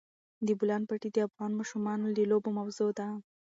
[0.45, 3.07] د بولان پټي د افغان ماشومانو د لوبو موضوع ده.